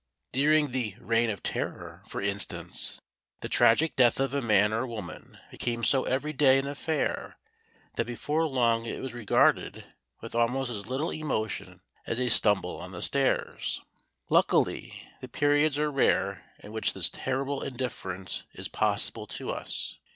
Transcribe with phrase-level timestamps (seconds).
[0.31, 2.99] During the Reign of Terror, for instance,
[3.41, 7.37] the tragic death of a man or woman became so everyday an affair
[7.97, 9.85] that before long it was regarded
[10.19, 13.79] with almost as little emotion as a stumble on the stairs.
[14.27, 19.99] Luckily, the periods are rare in which this terrible indifference is possible to us.